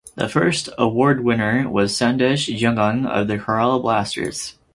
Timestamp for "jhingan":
2.57-3.05